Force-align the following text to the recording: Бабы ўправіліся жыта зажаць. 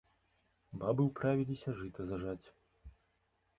Бабы 0.83 1.01
ўправіліся 1.09 1.69
жыта 1.83 2.01
зажаць. 2.13 2.45